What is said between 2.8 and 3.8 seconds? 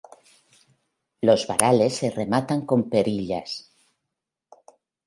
perillas.